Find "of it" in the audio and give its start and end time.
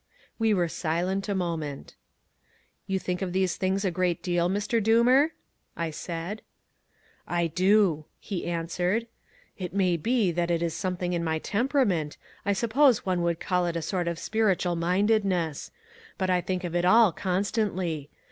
16.63-16.83